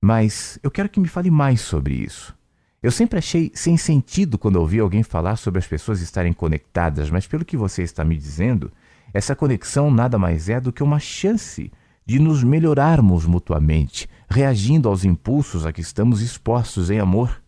Mas 0.00 0.60
eu 0.62 0.70
quero 0.70 0.88
que 0.88 1.00
me 1.00 1.08
fale 1.08 1.28
mais 1.28 1.60
sobre 1.60 1.94
isso. 1.94 2.34
Eu 2.80 2.92
sempre 2.92 3.18
achei 3.18 3.50
sem 3.52 3.76
sentido 3.76 4.38
quando 4.38 4.56
ouvi 4.56 4.78
alguém 4.78 5.02
falar 5.02 5.36
sobre 5.36 5.58
as 5.58 5.66
pessoas 5.66 6.00
estarem 6.00 6.32
conectadas, 6.32 7.10
mas 7.10 7.26
pelo 7.26 7.44
que 7.44 7.56
você 7.56 7.82
está 7.82 8.04
me 8.04 8.16
dizendo, 8.16 8.72
essa 9.12 9.34
conexão 9.34 9.90
nada 9.90 10.16
mais 10.18 10.48
é 10.48 10.60
do 10.60 10.72
que 10.72 10.84
uma 10.84 11.00
chance 11.00 11.70
de 12.06 12.18
nos 12.20 12.44
melhorarmos 12.44 13.26
mutuamente, 13.26 14.08
reagindo 14.30 14.88
aos 14.88 15.04
impulsos 15.04 15.66
a 15.66 15.72
que 15.72 15.80
estamos 15.80 16.22
expostos 16.22 16.90
em 16.90 17.00
amor. 17.00 17.42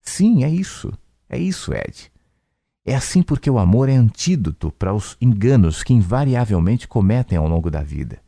Sim, 0.00 0.42
é 0.42 0.48
isso. 0.48 0.90
É 1.28 1.38
isso, 1.38 1.72
Ed. 1.72 2.10
É 2.84 2.94
assim 2.94 3.22
porque 3.22 3.50
o 3.50 3.58
amor 3.58 3.88
é 3.88 3.94
antídoto 3.94 4.72
para 4.72 4.94
os 4.94 5.16
enganos 5.20 5.82
que 5.82 5.92
invariavelmente 5.92 6.88
cometem 6.88 7.36
ao 7.36 7.46
longo 7.46 7.70
da 7.70 7.82
vida. 7.82 8.18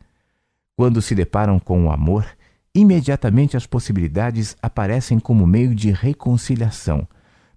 Quando 0.76 1.00
se 1.00 1.14
deparam 1.14 1.58
com 1.58 1.86
o 1.86 1.90
amor, 1.90 2.26
imediatamente 2.74 3.56
as 3.56 3.66
possibilidades 3.66 4.56
aparecem 4.60 5.18
como 5.18 5.46
meio 5.46 5.74
de 5.74 5.90
reconciliação, 5.90 7.06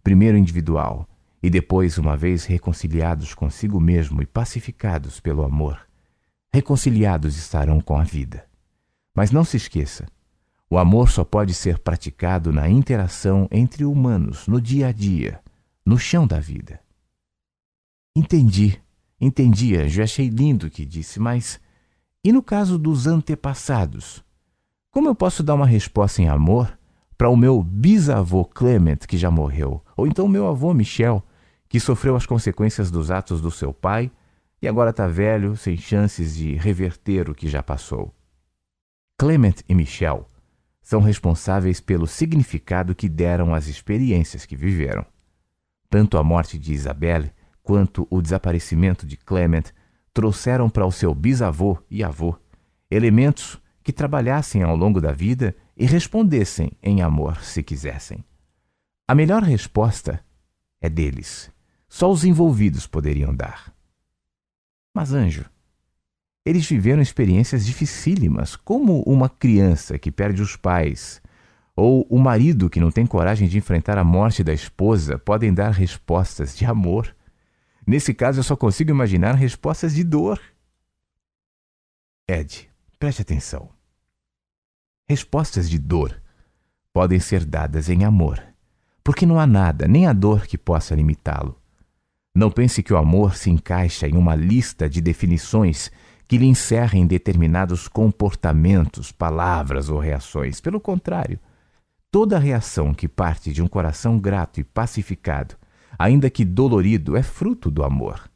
primeiro 0.04 0.38
individual 0.38 1.08
e 1.44 1.50
depois, 1.50 2.00
uma 2.00 2.18
vez 2.18 2.46
reconciliados 2.46 3.36
consigo 3.36 3.80
mesmo 3.80 4.22
e 4.22 4.26
pacificados 4.26 5.20
pelo 5.20 5.44
amor, 5.44 5.80
reconciliados 6.52 7.38
estarão 7.38 7.80
com 7.80 7.98
a 7.98 8.04
vida. 8.04 8.46
Mas 9.14 9.30
não 9.30 9.44
se 9.44 9.56
esqueça, 9.56 10.08
o 10.70 10.78
amor 10.78 11.10
só 11.10 11.24
pode 11.24 11.54
ser 11.54 11.78
praticado 11.78 12.52
na 12.52 12.68
interação 12.68 13.48
entre 13.52 13.86
humanos, 13.86 14.48
no 14.48 14.60
dia 14.60 14.88
a 14.88 14.92
dia, 14.92 15.40
no 15.86 16.00
chão 16.00 16.26
da 16.26 16.40
vida. 16.40 16.80
Entendi, 18.16 18.82
entendi, 19.20 19.76
Anjo, 19.76 20.02
achei 20.02 20.30
lindo 20.30 20.68
o 20.68 20.70
que 20.70 20.86
disse, 20.86 21.20
mas 21.20 21.60
e 22.24 22.32
no 22.32 22.42
caso 22.42 22.80
dos 22.80 23.08
antepassados? 23.08 24.24
Como 24.90 25.10
eu 25.10 25.14
posso 25.14 25.44
dar 25.44 25.56
uma 25.56 25.68
resposta 25.68 26.22
em 26.22 26.30
amor 26.30 26.80
para 27.18 27.30
o 27.30 27.36
meu 27.36 27.62
bisavô 27.62 28.46
Clement, 28.46 29.00
que 29.08 29.18
já 29.18 29.30
morreu, 29.30 29.84
ou 29.98 30.08
então 30.08 30.28
meu 30.28 30.48
avô 30.48 30.74
Michel, 30.74 31.22
que 31.68 31.80
sofreu 31.80 32.16
as 32.16 32.26
consequências 32.26 32.90
dos 32.90 33.12
atos 33.12 33.42
do 33.42 33.52
seu 33.52 33.74
pai 33.74 34.10
e 34.62 34.68
agora 34.68 34.92
está 34.92 35.08
velho, 35.08 35.58
sem 35.58 35.76
chances 35.76 36.36
de 36.36 36.56
reverter 36.56 37.30
o 37.30 37.36
que 37.36 37.50
já 37.50 37.62
passou? 37.62 38.14
Clement 39.20 39.56
e 39.68 39.76
Michel 39.76 40.30
são 40.82 41.02
responsáveis 41.02 41.82
pelo 41.82 42.08
significado 42.08 42.96
que 42.96 43.10
deram 43.10 43.54
às 43.54 43.68
experiências 43.68 44.46
que 44.46 44.56
viveram. 44.56 45.06
Tanto 45.90 46.18
a 46.18 46.24
morte 46.24 46.58
de 46.58 46.74
Isabelle 46.74 47.32
quanto 47.66 48.08
o 48.12 48.22
desaparecimento 48.22 49.08
de 49.08 49.18
Clement 49.18 49.64
trouxeram 50.14 50.70
para 50.70 50.86
o 50.86 50.92
seu 50.92 51.14
bisavô 51.14 51.78
e 51.90 52.04
avô 52.04 52.38
elementos 52.90 53.60
que 53.84 53.92
trabalhassem 53.92 54.62
ao 54.62 54.76
longo 54.76 55.02
da 55.02 55.12
vida 55.12 55.56
e 55.76 55.86
respondessem 55.86 56.72
em 56.82 57.02
amor 57.02 57.44
se 57.44 57.64
quisessem. 57.64 58.24
A 59.08 59.16
melhor 59.16 59.42
resposta 59.42 60.24
é 60.80 60.88
deles. 60.88 61.52
Só 61.90 62.12
os 62.12 62.24
envolvidos 62.24 62.86
poderiam 62.86 63.36
dar. 63.36 63.74
Mas, 64.94 65.12
anjo, 65.12 65.46
eles 66.46 66.68
viveram 66.68 67.02
experiências 67.02 67.66
dificílimas, 67.66 68.56
como 68.56 69.02
uma 69.02 69.28
criança 69.28 69.98
que 69.98 70.12
perde 70.12 70.42
os 70.42 70.56
pais, 70.56 71.22
ou 71.76 72.06
o 72.10 72.20
marido 72.20 72.70
que 72.70 72.80
não 72.80 72.92
tem 72.92 73.06
coragem 73.06 73.48
de 73.48 73.58
enfrentar 73.58 73.98
a 73.98 74.04
morte 74.04 74.44
da 74.44 74.54
esposa, 74.54 75.18
podem 75.18 75.54
dar 75.54 75.72
respostas 75.72 76.56
de 76.56 76.66
amor. 76.66 77.15
Nesse 77.86 78.14
caso, 78.14 78.40
eu 78.40 78.44
só 78.44 78.56
consigo 78.56 78.90
imaginar 78.90 79.36
respostas 79.36 79.94
de 79.94 80.04
dor. 80.04 80.42
Ed, 82.28 82.70
preste 82.98 83.22
atenção. 83.22 83.70
Respostas 85.08 85.70
de 85.70 85.78
dor 85.78 86.20
podem 86.92 87.20
ser 87.20 87.46
dadas 87.46 87.90
em 87.90 88.04
amor, 88.04 88.42
porque 89.04 89.26
não 89.26 89.40
há 89.40 89.46
nada, 89.46 89.88
nem 89.88 90.08
a 90.08 90.14
dor, 90.14 90.48
que 90.48 90.58
possa 90.58 90.96
limitá-lo. 90.96 91.62
Não 92.34 92.50
pense 92.50 92.82
que 92.82 92.92
o 92.92 92.98
amor 92.98 93.36
se 93.36 93.50
encaixa 93.50 94.08
em 94.08 94.18
uma 94.18 94.36
lista 94.36 94.90
de 94.90 95.00
definições 95.00 95.92
que 96.28 96.38
lhe 96.38 96.48
encerrem 96.48 97.06
determinados 97.06 97.88
comportamentos, 97.88 99.12
palavras 99.12 99.90
ou 99.90 100.00
reações. 100.00 100.60
Pelo 100.60 100.80
contrário, 100.80 101.40
toda 102.12 102.40
reação 102.40 102.94
que 102.94 103.08
parte 103.08 103.54
de 103.54 103.62
um 103.62 103.68
coração 103.68 104.20
grato 104.20 104.60
e 104.60 104.64
pacificado, 104.64 105.56
ainda 105.98 106.30
que 106.30 106.46
dolorido, 106.46 107.16
é 107.16 107.24
fruto 107.24 107.70
do 107.72 107.84
amor. 107.84 108.30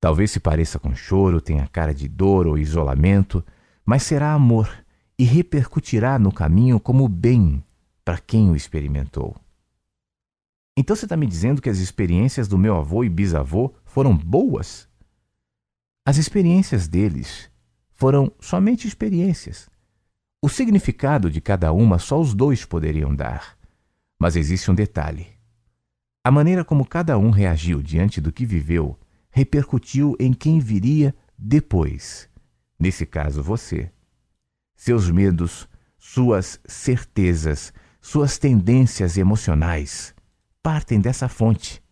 Talvez 0.00 0.30
se 0.30 0.40
pareça 0.40 0.78
com 0.78 0.94
choro, 0.94 1.40
tenha 1.40 1.66
cara 1.66 1.92
de 1.92 2.08
dor 2.08 2.46
ou 2.46 2.58
isolamento, 2.58 3.44
mas 3.84 4.02
será 4.02 4.32
amor 4.32 4.70
e 5.18 5.24
repercutirá 5.24 6.18
no 6.18 6.32
caminho 6.32 6.78
como 6.78 7.08
bem 7.08 7.64
para 8.04 8.18
quem 8.18 8.50
o 8.50 8.56
experimentou. 8.56 9.36
Então 10.76 10.94
você 10.94 11.06
está 11.06 11.16
me 11.16 11.26
dizendo 11.26 11.60
que 11.60 11.68
as 11.68 11.78
experiências 11.78 12.46
do 12.46 12.56
meu 12.56 12.76
avô 12.76 13.02
e 13.02 13.08
bisavô 13.08 13.74
foram 13.84 14.16
boas? 14.16 14.88
As 16.06 16.16
experiências 16.16 16.86
deles 16.86 17.50
foram 17.90 18.32
somente 18.38 18.86
experiências. 18.86 19.68
O 20.40 20.48
significado 20.48 21.28
de 21.28 21.40
cada 21.40 21.72
uma 21.72 21.98
só 21.98 22.20
os 22.20 22.32
dois 22.32 22.64
poderiam 22.64 23.12
dar. 23.12 23.58
Mas 24.16 24.36
existe 24.36 24.70
um 24.70 24.74
detalhe. 24.74 25.37
A 26.28 26.30
maneira 26.30 26.62
como 26.62 26.84
cada 26.84 27.16
um 27.16 27.30
reagiu 27.30 27.82
diante 27.82 28.20
do 28.20 28.30
que 28.30 28.44
viveu 28.44 28.98
repercutiu 29.30 30.14
em 30.20 30.30
quem 30.34 30.60
viria 30.60 31.14
depois. 31.38 32.28
Nesse 32.78 33.06
caso, 33.06 33.42
você 33.42 33.90
seus 34.76 35.10
medos, 35.10 35.66
suas 35.98 36.60
certezas, 36.66 37.72
suas 37.98 38.36
tendências 38.36 39.16
emocionais 39.16 40.14
partem 40.62 41.00
dessa 41.00 41.30
fonte. 41.30 41.82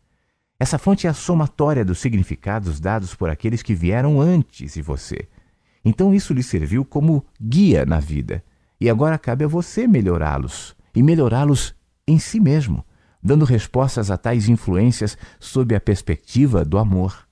Essa 0.61 0.76
fonte 0.76 1.07
é 1.07 1.11
a 1.11 1.14
somatória 1.14 1.83
dos 1.83 1.99
significados 1.99 2.78
dados 2.78 3.14
por 3.14 3.31
aqueles 3.31 3.62
que 3.62 3.75
vieram 3.75 4.21
antes 4.21 4.75
de 4.75 4.83
você. 4.83 5.31
Então 5.83 6.12
isso 6.12 6.35
lhe 6.35 6.43
serviu 6.43 6.85
como 6.85 7.25
guia 7.40 7.87
na 7.87 8.00
vida. 8.00 8.45
E 8.78 8.90
agora 8.90 9.16
cabe 9.16 9.47
a 9.47 9.49
você 9.49 9.88
melhorá-los 9.88 10.76
e 10.95 11.02
melhorá-los 11.02 11.75
em 12.07 12.19
si 12.19 12.38
mesmo, 12.38 12.85
dando 13.26 13.45
respostas 13.45 14.09
a 14.09 14.16
tais 14.16 14.49
influências 14.49 15.18
sob 15.40 15.75
a 15.75 15.80
perspectiva 15.80 16.64
do 16.64 16.78
amor. 16.78 17.26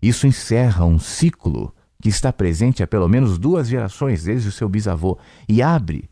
Isso 0.00 0.26
encerra 0.26 0.86
um 0.86 0.98
ciclo 0.98 1.74
que 2.02 2.08
está 2.08 2.32
presente 2.32 2.82
há 2.82 2.86
pelo 2.86 3.06
menos 3.08 3.36
duas 3.36 3.68
gerações 3.68 4.24
desde 4.24 4.48
o 4.48 4.52
seu 4.52 4.70
bisavô 4.70 5.18
e 5.46 5.60
abre 5.60 6.08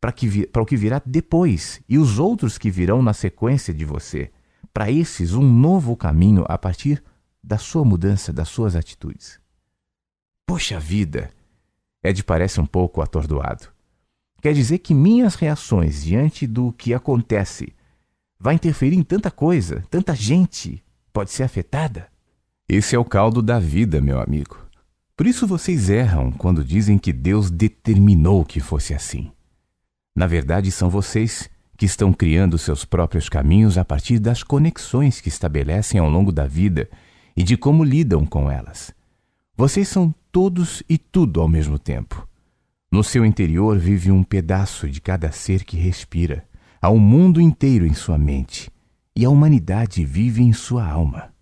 para, 0.00 0.10
que, 0.12 0.46
para 0.46 0.62
o 0.62 0.66
que 0.66 0.78
virá 0.78 1.02
depois 1.04 1.82
e 1.86 1.98
os 1.98 2.18
outros 2.18 2.56
que 2.56 2.70
virão 2.70 3.02
na 3.02 3.12
sequência 3.12 3.74
de 3.74 3.84
você. 3.84 4.30
Para 4.72 4.90
esses, 4.90 5.34
um 5.34 5.42
novo 5.42 5.94
caminho 5.94 6.46
a 6.48 6.56
partir 6.56 7.04
da 7.42 7.58
sua 7.58 7.84
mudança, 7.84 8.32
das 8.32 8.48
suas 8.48 8.74
atitudes. 8.74 9.38
Poxa 10.46 10.80
vida! 10.80 11.30
Ed 12.02 12.24
parece 12.24 12.60
um 12.60 12.66
pouco 12.66 13.02
atordoado. 13.02 13.68
Quer 14.40 14.54
dizer 14.54 14.78
que 14.78 14.94
minhas 14.94 15.34
reações 15.34 16.02
diante 16.02 16.46
do 16.46 16.72
que 16.72 16.94
acontece 16.94 17.74
vai 18.38 18.54
interferir 18.54 18.96
em 18.96 19.02
tanta 19.02 19.30
coisa, 19.30 19.84
tanta 19.90 20.14
gente 20.14 20.82
pode 21.12 21.30
ser 21.30 21.42
afetada? 21.42 22.08
Esse 22.68 22.96
é 22.96 22.98
o 22.98 23.04
caldo 23.04 23.42
da 23.42 23.58
vida, 23.58 24.00
meu 24.00 24.20
amigo. 24.20 24.58
Por 25.16 25.26
isso 25.26 25.46
vocês 25.46 25.90
erram 25.90 26.32
quando 26.32 26.64
dizem 26.64 26.98
que 26.98 27.12
Deus 27.12 27.50
determinou 27.50 28.44
que 28.44 28.58
fosse 28.58 28.92
assim. 28.94 29.30
Na 30.16 30.26
verdade, 30.26 30.70
são 30.70 30.90
vocês 30.90 31.48
que 31.76 31.86
estão 31.86 32.12
criando 32.12 32.58
seus 32.58 32.84
próprios 32.84 33.28
caminhos 33.28 33.76
a 33.78 33.84
partir 33.84 34.18
das 34.18 34.42
conexões 34.42 35.20
que 35.20 35.28
estabelecem 35.28 36.00
ao 36.00 36.08
longo 36.08 36.32
da 36.32 36.46
vida 36.46 36.88
e 37.36 37.42
de 37.42 37.56
como 37.56 37.84
lidam 37.84 38.24
com 38.24 38.50
elas. 38.50 38.94
Vocês 39.56 39.88
são 39.88 40.14
todos 40.32 40.82
e 40.88 40.98
tudo 40.98 41.40
ao 41.40 41.48
mesmo 41.48 41.78
tempo. 41.78 42.26
No 42.90 43.02
seu 43.02 43.24
interior 43.24 43.78
vive 43.78 44.10
um 44.10 44.22
pedaço 44.22 44.88
de 44.88 45.00
cada 45.00 45.30
ser 45.32 45.64
que 45.64 45.76
respira. 45.76 46.44
Há 46.84 46.90
um 46.90 46.98
mundo 46.98 47.40
inteiro 47.40 47.86
em 47.86 47.94
sua 47.94 48.18
mente 48.18 48.70
e 49.16 49.24
a 49.24 49.30
humanidade 49.30 50.04
vive 50.04 50.42
em 50.42 50.52
sua 50.52 50.86
alma. 50.86 51.32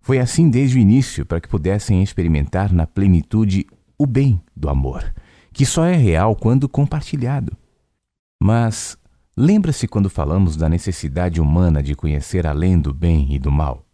Foi 0.00 0.18
assim 0.18 0.48
desde 0.48 0.78
o 0.78 0.80
início 0.80 1.26
para 1.26 1.42
que 1.42 1.46
pudessem 1.46 2.02
experimentar 2.02 2.72
na 2.72 2.86
plenitude 2.86 3.66
o 3.98 4.06
bem 4.06 4.40
do 4.56 4.70
amor, 4.70 5.14
que 5.52 5.66
só 5.66 5.84
é 5.84 5.94
real 5.94 6.34
quando 6.34 6.70
compartilhado. 6.70 7.54
Mas 8.42 8.96
lembra-se 9.36 9.86
quando 9.86 10.08
falamos 10.08 10.56
da 10.56 10.70
necessidade 10.70 11.38
humana 11.38 11.82
de 11.82 11.94
conhecer 11.94 12.46
além 12.46 12.80
do 12.80 12.94
bem 12.94 13.34
e 13.34 13.38
do 13.38 13.52
mal? 13.52 13.84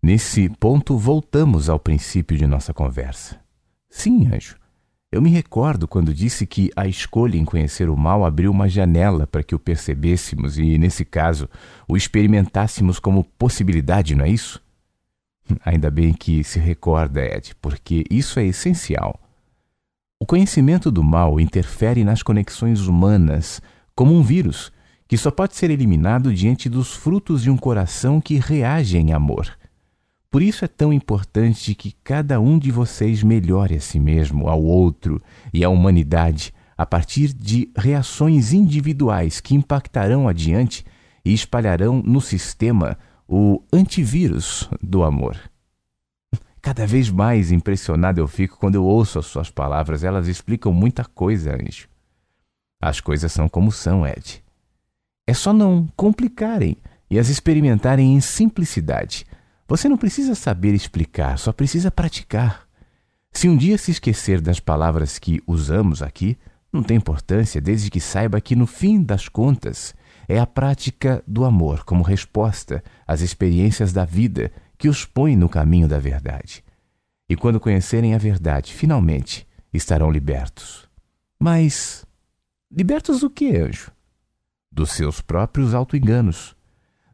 Nesse 0.00 0.48
ponto, 0.48 0.96
voltamos 0.96 1.68
ao 1.68 1.80
princípio 1.80 2.38
de 2.38 2.46
nossa 2.46 2.72
conversa. 2.72 3.40
Sim, 3.90 4.28
anjo. 4.32 4.61
Eu 5.12 5.20
me 5.20 5.28
recordo 5.28 5.86
quando 5.86 6.14
disse 6.14 6.46
que 6.46 6.70
a 6.74 6.88
escolha 6.88 7.36
em 7.36 7.44
conhecer 7.44 7.90
o 7.90 7.96
mal 7.96 8.24
abriu 8.24 8.50
uma 8.50 8.66
janela 8.66 9.26
para 9.26 9.42
que 9.42 9.54
o 9.54 9.58
percebêssemos 9.58 10.58
e, 10.58 10.78
nesse 10.78 11.04
caso, 11.04 11.50
o 11.86 11.98
experimentássemos 11.98 12.98
como 12.98 13.22
possibilidade, 13.38 14.14
não 14.14 14.24
é 14.24 14.30
isso? 14.30 14.58
Ainda 15.66 15.90
bem 15.90 16.14
que 16.14 16.42
se 16.42 16.58
recorda, 16.58 17.22
Ed, 17.22 17.54
porque 17.60 18.04
isso 18.10 18.40
é 18.40 18.46
essencial. 18.46 19.20
O 20.18 20.24
conhecimento 20.24 20.90
do 20.90 21.02
mal 21.02 21.38
interfere 21.38 22.04
nas 22.04 22.22
conexões 22.22 22.80
humanas 22.86 23.60
como 23.94 24.14
um 24.14 24.22
vírus 24.22 24.72
que 25.06 25.18
só 25.18 25.30
pode 25.30 25.54
ser 25.56 25.70
eliminado 25.70 26.32
diante 26.32 26.70
dos 26.70 26.94
frutos 26.94 27.42
de 27.42 27.50
um 27.50 27.56
coração 27.58 28.18
que 28.18 28.38
reage 28.38 28.96
em 28.96 29.12
amor. 29.12 29.58
Por 30.32 30.40
isso 30.40 30.64
é 30.64 30.68
tão 30.68 30.94
importante 30.94 31.74
que 31.74 31.92
cada 32.02 32.40
um 32.40 32.58
de 32.58 32.70
vocês 32.70 33.22
melhore 33.22 33.76
a 33.76 33.80
si 33.80 34.00
mesmo, 34.00 34.48
ao 34.48 34.62
outro 34.62 35.22
e 35.52 35.62
à 35.62 35.68
humanidade 35.68 36.54
a 36.74 36.86
partir 36.86 37.34
de 37.34 37.70
reações 37.76 38.54
individuais 38.54 39.40
que 39.40 39.54
impactarão 39.54 40.26
adiante 40.26 40.86
e 41.22 41.34
espalharão 41.34 42.02
no 42.02 42.18
sistema 42.18 42.98
o 43.28 43.62
antivírus 43.70 44.70
do 44.82 45.04
amor. 45.04 45.36
Cada 46.62 46.86
vez 46.86 47.10
mais 47.10 47.52
impressionado 47.52 48.18
eu 48.18 48.26
fico 48.26 48.58
quando 48.58 48.76
eu 48.76 48.84
ouço 48.84 49.18
as 49.18 49.26
suas 49.26 49.50
palavras. 49.50 50.02
Elas 50.02 50.28
explicam 50.28 50.72
muita 50.72 51.04
coisa, 51.04 51.54
Anjo. 51.54 51.88
As 52.80 53.00
coisas 53.00 53.30
são 53.30 53.50
como 53.50 53.70
são, 53.70 54.06
Ed. 54.06 54.42
É 55.26 55.34
só 55.34 55.52
não 55.52 55.86
complicarem 55.94 56.78
e 57.10 57.18
as 57.18 57.28
experimentarem 57.28 58.14
em 58.14 58.20
simplicidade. 58.22 59.26
Você 59.72 59.88
não 59.88 59.96
precisa 59.96 60.34
saber 60.34 60.74
explicar, 60.74 61.38
só 61.38 61.50
precisa 61.50 61.90
praticar. 61.90 62.68
Se 63.32 63.48
um 63.48 63.56
dia 63.56 63.78
se 63.78 63.90
esquecer 63.90 64.38
das 64.38 64.60
palavras 64.60 65.18
que 65.18 65.42
usamos 65.46 66.02
aqui, 66.02 66.36
não 66.70 66.82
tem 66.82 66.98
importância, 66.98 67.58
desde 67.58 67.90
que 67.90 67.98
saiba 67.98 68.38
que, 68.38 68.54
no 68.54 68.66
fim 68.66 69.02
das 69.02 69.30
contas, 69.30 69.94
é 70.28 70.38
a 70.38 70.46
prática 70.46 71.24
do 71.26 71.42
amor 71.42 71.84
como 71.84 72.02
resposta 72.02 72.84
às 73.06 73.22
experiências 73.22 73.94
da 73.94 74.04
vida 74.04 74.52
que 74.76 74.90
os 74.90 75.06
põe 75.06 75.36
no 75.36 75.48
caminho 75.48 75.88
da 75.88 75.98
verdade. 75.98 76.62
E 77.26 77.34
quando 77.34 77.58
conhecerem 77.58 78.14
a 78.14 78.18
verdade, 78.18 78.74
finalmente 78.74 79.48
estarão 79.72 80.10
libertos. 80.10 80.86
Mas 81.40 82.04
libertos 82.70 83.20
do 83.20 83.30
que, 83.30 83.56
anjo? 83.56 83.90
Dos 84.70 84.90
seus 84.92 85.22
próprios 85.22 85.72
autoenganos, 85.72 86.54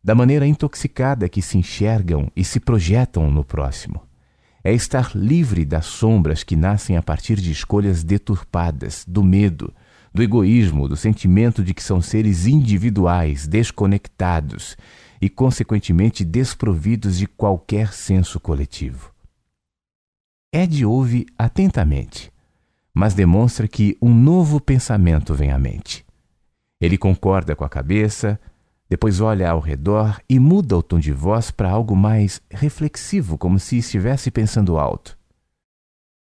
da 0.02 0.14
maneira 0.14 0.46
intoxicada 0.46 1.28
que 1.28 1.42
se 1.42 1.58
enxergam 1.58 2.30
e 2.34 2.44
se 2.44 2.60
projetam 2.60 3.30
no 3.30 3.44
próximo. 3.44 4.02
É 4.62 4.72
estar 4.72 5.12
livre 5.14 5.64
das 5.64 5.86
sombras 5.86 6.42
que 6.42 6.56
nascem 6.56 6.96
a 6.96 7.02
partir 7.02 7.36
de 7.36 7.50
escolhas 7.50 8.02
deturpadas, 8.02 9.04
do 9.06 9.22
medo, 9.22 9.72
do 10.12 10.22
egoísmo, 10.22 10.88
do 10.88 10.96
sentimento 10.96 11.62
de 11.62 11.72
que 11.72 11.82
são 11.82 12.00
seres 12.00 12.46
individuais, 12.46 13.46
desconectados 13.46 14.76
e, 15.20 15.28
consequentemente, 15.28 16.24
desprovidos 16.24 17.18
de 17.18 17.26
qualquer 17.26 17.92
senso 17.92 18.40
coletivo. 18.40 19.12
Ed 20.52 20.84
ouve 20.84 21.26
atentamente, 21.36 22.32
mas 22.92 23.14
demonstra 23.14 23.68
que 23.68 23.96
um 24.00 24.14
novo 24.14 24.60
pensamento 24.60 25.34
vem 25.34 25.52
à 25.52 25.58
mente. 25.58 26.04
Ele 26.80 26.96
concorda 26.96 27.54
com 27.54 27.64
a 27.64 27.68
cabeça, 27.68 28.40
depois 28.88 29.20
olha 29.20 29.50
ao 29.50 29.60
redor 29.60 30.20
e 30.28 30.38
muda 30.38 30.76
o 30.76 30.82
tom 30.82 30.98
de 30.98 31.12
voz 31.12 31.50
para 31.50 31.70
algo 31.70 31.94
mais 31.94 32.40
reflexivo, 32.50 33.36
como 33.36 33.58
se 33.58 33.78
estivesse 33.78 34.30
pensando 34.30 34.78
alto. 34.78 35.18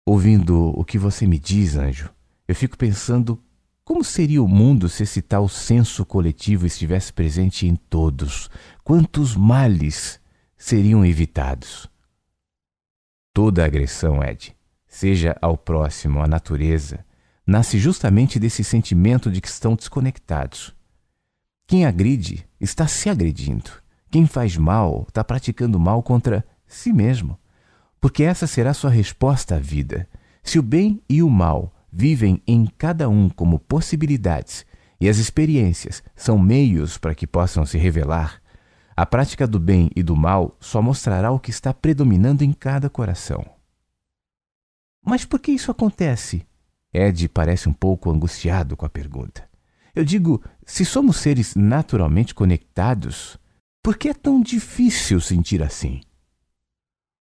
Ouvindo 0.06 0.70
o 0.78 0.84
que 0.84 0.98
você 0.98 1.26
me 1.26 1.40
diz, 1.40 1.76
anjo, 1.76 2.10
eu 2.48 2.54
fico 2.54 2.78
pensando 2.78 3.42
como 3.86 4.02
seria 4.02 4.42
o 4.42 4.48
mundo 4.48 4.88
se 4.88 5.04
esse 5.04 5.22
tal 5.22 5.50
senso 5.50 6.06
coletivo 6.06 6.66
estivesse 6.66 7.12
presente 7.12 7.68
em 7.68 7.76
todos? 7.76 8.50
Quantos 8.82 9.36
males 9.36 10.22
seriam 10.56 11.06
evitados? 11.06 11.90
Toda 13.34 13.66
agressão, 13.66 14.24
Ed, 14.24 14.56
seja 14.88 15.36
ao 15.42 15.58
próximo, 15.58 16.22
à 16.22 16.28
natureza, 16.28 17.06
nasce 17.46 17.78
justamente 17.78 18.40
desse 18.40 18.64
sentimento 18.64 19.30
de 19.30 19.42
que 19.42 19.50
estão 19.50 19.76
desconectados. 19.76 20.74
Quem 21.74 21.88
agride 21.88 22.48
está 22.62 22.86
se 22.86 23.10
agredindo. 23.10 23.72
Quem 24.12 24.28
faz 24.28 24.56
mal 24.56 25.06
está 25.08 25.24
praticando 25.24 25.80
mal 25.80 26.04
contra 26.04 26.46
si 26.68 26.94
mesmo. 26.94 27.36
Porque 28.00 28.22
essa 28.22 28.46
será 28.46 28.76
sua 28.76 28.92
resposta 28.92 29.56
à 29.56 29.58
vida. 29.58 30.08
Se 30.44 30.60
o 30.60 30.62
bem 30.62 31.02
e 31.10 31.24
o 31.24 31.30
mal 31.32 31.74
vivem 31.92 32.40
em 32.46 32.68
cada 32.78 33.10
um 33.10 33.28
como 33.28 33.58
possibilidades 33.58 34.68
e 35.02 35.10
as 35.10 35.18
experiências 35.18 36.04
são 36.16 36.38
meios 36.38 37.00
para 37.00 37.16
que 37.16 37.26
possam 37.26 37.66
se 37.66 37.80
revelar, 37.80 38.40
a 38.96 39.04
prática 39.04 39.48
do 39.48 39.60
bem 39.60 39.90
e 39.96 40.04
do 40.04 40.16
mal 40.16 40.56
só 40.60 40.80
mostrará 40.80 41.32
o 41.32 41.40
que 41.40 41.50
está 41.50 41.74
predominando 41.74 42.44
em 42.44 42.54
cada 42.54 42.88
coração. 42.88 43.44
Mas 45.04 45.26
por 45.26 45.40
que 45.40 45.52
isso 45.52 45.72
acontece? 45.72 46.46
Ed 46.94 47.28
parece 47.30 47.68
um 47.68 47.74
pouco 47.74 48.12
angustiado 48.12 48.78
com 48.78 48.86
a 48.86 48.90
pergunta. 48.90 49.52
Eu 49.96 50.04
digo, 50.04 50.42
se 50.66 50.84
somos 50.84 51.18
seres 51.18 51.56
naturalmente 51.56 52.34
conectados, 52.34 53.38
por 53.84 53.96
que 53.96 54.10
é 54.10 54.14
tão 54.14 54.42
difícil 54.42 55.22
sentir 55.22 55.62
assim? 55.62 56.02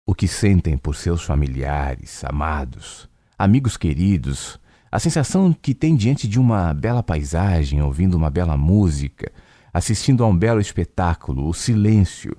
O 0.06 0.14
que 0.14 0.26
sentem 0.26 0.78
por 0.78 0.96
seus 0.96 1.22
familiares, 1.22 2.24
amados, 2.24 3.10
amigos 3.38 3.76
queridos, 3.76 4.58
a 4.90 4.98
sensação 4.98 5.52
que 5.52 5.74
tem 5.74 5.94
diante 5.94 6.26
de 6.26 6.40
uma 6.40 6.72
bela 6.72 7.02
paisagem, 7.02 7.82
ouvindo 7.82 8.14
uma 8.14 8.30
bela 8.30 8.56
música, 8.56 9.30
assistindo 9.70 10.24
a 10.24 10.26
um 10.26 10.36
belo 10.36 10.60
espetáculo, 10.60 11.46
o 11.46 11.52
silêncio, 11.52 12.34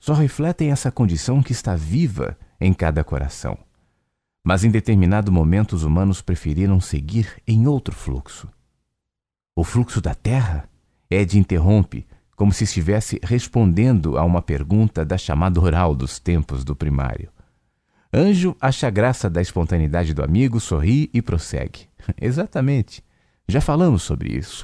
só 0.00 0.12
refletem 0.12 0.72
essa 0.72 0.90
condição 0.90 1.40
que 1.40 1.52
está 1.52 1.76
viva 1.76 2.36
em 2.60 2.72
cada 2.72 3.04
coração. 3.04 3.56
Mas 4.44 4.64
em 4.64 4.70
determinado 4.70 5.30
momento 5.30 5.74
os 5.74 5.84
humanos 5.84 6.20
preferiram 6.20 6.80
seguir 6.80 7.40
em 7.46 7.68
outro 7.68 7.94
fluxo. 7.94 8.48
O 9.58 9.64
fluxo 9.64 10.00
da 10.00 10.14
Terra? 10.14 10.68
Ed 11.10 11.36
interrompe, 11.36 12.06
como 12.36 12.52
se 12.52 12.62
estivesse 12.62 13.18
respondendo 13.24 14.16
a 14.16 14.22
uma 14.22 14.40
pergunta 14.40 15.04
da 15.04 15.18
chamada 15.18 15.60
oral 15.60 15.96
dos 15.96 16.20
tempos 16.20 16.62
do 16.62 16.76
primário. 16.76 17.28
Anjo 18.14 18.56
acha 18.60 18.88
graça 18.88 19.28
da 19.28 19.42
espontaneidade 19.42 20.14
do 20.14 20.22
amigo, 20.22 20.60
sorri 20.60 21.10
e 21.12 21.20
prossegue. 21.20 21.88
Exatamente. 22.22 23.02
Já 23.48 23.60
falamos 23.60 24.04
sobre 24.04 24.32
isso. 24.32 24.62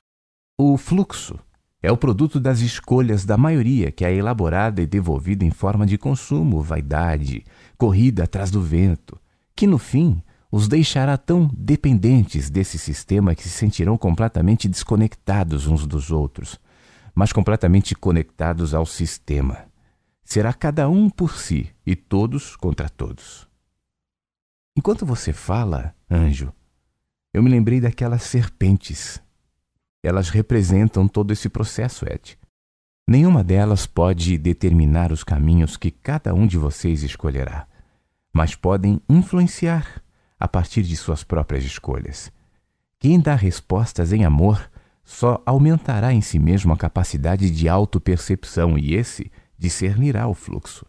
O 0.56 0.76
fluxo 0.76 1.40
é 1.82 1.90
o 1.90 1.96
produto 1.96 2.38
das 2.38 2.60
escolhas 2.60 3.24
da 3.24 3.36
maioria 3.36 3.90
que 3.90 4.04
é 4.04 4.14
elaborada 4.14 4.80
e 4.80 4.86
devolvida 4.86 5.44
em 5.44 5.50
forma 5.50 5.84
de 5.84 5.98
consumo, 5.98 6.62
vaidade, 6.62 7.42
corrida 7.76 8.22
atrás 8.22 8.48
do 8.48 8.62
vento, 8.62 9.20
que 9.56 9.66
no 9.66 9.76
fim 9.76 10.22
os 10.56 10.68
deixará 10.68 11.18
tão 11.18 11.50
dependentes 11.52 12.48
desse 12.48 12.78
sistema 12.78 13.34
que 13.34 13.42
se 13.42 13.50
sentirão 13.50 13.98
completamente 13.98 14.68
desconectados 14.68 15.66
uns 15.66 15.84
dos 15.84 16.12
outros, 16.12 16.60
mas 17.12 17.32
completamente 17.32 17.92
conectados 17.92 18.72
ao 18.72 18.86
sistema. 18.86 19.66
Será 20.22 20.52
cada 20.52 20.88
um 20.88 21.10
por 21.10 21.36
si 21.36 21.74
e 21.84 21.96
todos 21.96 22.54
contra 22.54 22.88
todos. 22.88 23.48
Enquanto 24.78 25.04
você 25.04 25.32
fala, 25.32 25.92
anjo, 26.08 26.52
eu 27.32 27.42
me 27.42 27.50
lembrei 27.50 27.80
daquelas 27.80 28.22
serpentes. 28.22 29.20
Elas 30.04 30.28
representam 30.28 31.08
todo 31.08 31.32
esse 31.32 31.48
processo, 31.48 32.06
Ed. 32.08 32.38
Nenhuma 33.08 33.42
delas 33.42 33.88
pode 33.88 34.38
determinar 34.38 35.10
os 35.10 35.24
caminhos 35.24 35.76
que 35.76 35.90
cada 35.90 36.32
um 36.32 36.46
de 36.46 36.56
vocês 36.56 37.02
escolherá, 37.02 37.66
mas 38.32 38.54
podem 38.54 39.00
influenciar 39.08 40.03
a 40.44 40.48
partir 40.48 40.82
de 40.82 40.94
suas 40.94 41.24
próprias 41.24 41.64
escolhas. 41.64 42.30
Quem 42.98 43.18
dá 43.18 43.34
respostas 43.34 44.12
em 44.12 44.24
amor 44.24 44.70
só 45.02 45.42
aumentará 45.46 46.12
em 46.12 46.20
si 46.20 46.38
mesmo 46.38 46.70
a 46.70 46.76
capacidade 46.76 47.50
de 47.50 47.66
autopercepção 47.66 48.76
e 48.78 48.94
esse 48.94 49.32
discernirá 49.58 50.28
o 50.28 50.34
fluxo. 50.34 50.84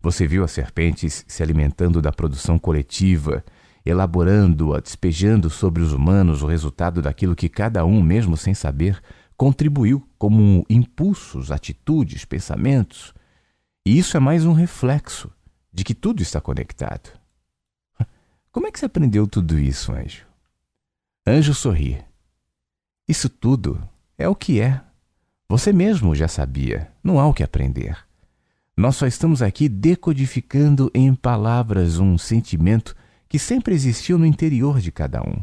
Você 0.00 0.26
viu 0.26 0.42
as 0.42 0.52
serpentes 0.52 1.22
se 1.28 1.42
alimentando 1.42 2.00
da 2.00 2.10
produção 2.10 2.58
coletiva 2.58 3.44
elaborando-a, 3.84 4.80
despejando 4.80 5.48
sobre 5.50 5.82
os 5.82 5.92
humanos 5.92 6.42
o 6.42 6.46
resultado 6.46 7.00
daquilo 7.00 7.36
que 7.36 7.48
cada 7.48 7.84
um, 7.84 8.02
mesmo 8.02 8.36
sem 8.36 8.54
saber, 8.54 9.00
contribuiu 9.36 10.06
como 10.18 10.64
impulsos, 10.68 11.50
atitudes, 11.50 12.24
pensamentos. 12.24 13.14
E 13.86 13.98
isso 13.98 14.16
é 14.16 14.20
mais 14.20 14.44
um 14.44 14.52
reflexo 14.52 15.30
de 15.72 15.84
que 15.84 15.94
tudo 15.94 16.22
está 16.22 16.40
conectado. 16.40 17.17
Como 18.58 18.66
é 18.66 18.72
que 18.72 18.80
você 18.80 18.86
aprendeu 18.86 19.24
tudo 19.24 19.56
isso, 19.56 19.92
Anjo? 19.92 20.26
Anjo 21.24 21.54
sorri. 21.54 22.04
Isso 23.06 23.28
tudo 23.28 23.80
é 24.18 24.28
o 24.28 24.34
que 24.34 24.60
é. 24.60 24.82
Você 25.48 25.72
mesmo 25.72 26.12
já 26.12 26.26
sabia, 26.26 26.90
não 27.00 27.20
há 27.20 27.26
o 27.28 27.32
que 27.32 27.44
aprender. 27.44 27.96
Nós 28.76 28.96
só 28.96 29.06
estamos 29.06 29.42
aqui 29.42 29.68
decodificando 29.68 30.90
em 30.92 31.14
palavras 31.14 32.00
um 32.00 32.18
sentimento 32.18 32.96
que 33.28 33.38
sempre 33.38 33.76
existiu 33.76 34.18
no 34.18 34.26
interior 34.26 34.80
de 34.80 34.90
cada 34.90 35.22
um. 35.22 35.40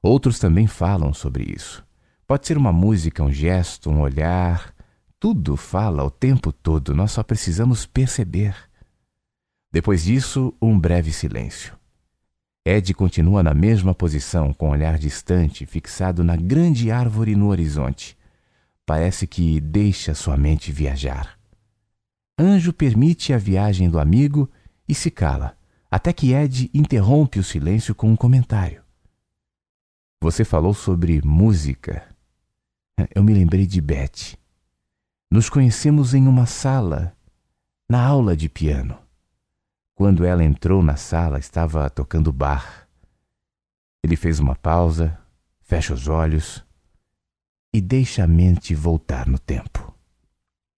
Outros 0.00 0.38
também 0.38 0.68
falam 0.68 1.12
sobre 1.12 1.42
isso. 1.42 1.84
Pode 2.24 2.46
ser 2.46 2.56
uma 2.56 2.72
música, 2.72 3.20
um 3.20 3.32
gesto, 3.32 3.90
um 3.90 4.00
olhar. 4.00 4.72
Tudo 5.18 5.56
fala 5.56 6.04
o 6.04 6.10
tempo 6.10 6.52
todo, 6.52 6.94
nós 6.94 7.10
só 7.10 7.24
precisamos 7.24 7.84
perceber. 7.84 8.54
Depois 9.72 10.04
disso, 10.04 10.54
um 10.62 10.78
breve 10.78 11.12
silêncio. 11.12 11.77
Ed 12.68 12.92
continua 12.92 13.42
na 13.42 13.54
mesma 13.54 13.94
posição, 13.94 14.52
com 14.52 14.68
o 14.68 14.72
olhar 14.72 14.98
distante, 14.98 15.64
fixado 15.64 16.22
na 16.22 16.36
grande 16.36 16.90
árvore 16.90 17.34
no 17.34 17.48
horizonte. 17.48 18.14
Parece 18.84 19.26
que 19.26 19.58
deixa 19.58 20.12
sua 20.12 20.36
mente 20.36 20.70
viajar. 20.70 21.38
Anjo 22.38 22.70
permite 22.74 23.32
a 23.32 23.38
viagem 23.38 23.88
do 23.88 23.98
amigo 23.98 24.50
e 24.86 24.94
se 24.94 25.10
cala 25.10 25.56
até 25.90 26.12
que 26.12 26.34
Ed 26.34 26.70
interrompe 26.74 27.38
o 27.38 27.42
silêncio 27.42 27.94
com 27.94 28.10
um 28.10 28.16
comentário. 28.16 28.82
Você 30.20 30.44
falou 30.44 30.74
sobre 30.74 31.22
música. 31.24 32.06
Eu 33.14 33.24
me 33.24 33.32
lembrei 33.32 33.66
de 33.66 33.80
Beth. 33.80 34.36
Nos 35.30 35.48
conhecemos 35.48 36.12
em 36.12 36.26
uma 36.26 36.44
sala, 36.44 37.16
na 37.88 38.04
aula 38.04 38.36
de 38.36 38.46
piano. 38.46 39.07
Quando 39.98 40.24
ela 40.24 40.44
entrou 40.44 40.80
na 40.80 40.94
sala, 40.94 41.40
estava 41.40 41.90
tocando 41.90 42.32
bar. 42.32 42.86
Ele 44.04 44.14
fez 44.14 44.38
uma 44.38 44.54
pausa, 44.54 45.18
fecha 45.60 45.92
os 45.92 46.06
olhos 46.06 46.64
e 47.74 47.80
deixa 47.80 48.22
a 48.22 48.26
mente 48.28 48.76
voltar 48.76 49.26
no 49.26 49.40
tempo. 49.40 49.87